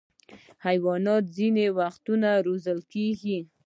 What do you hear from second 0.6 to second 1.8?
حیوانات ځینې